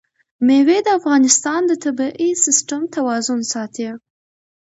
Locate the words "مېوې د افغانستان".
0.45-1.61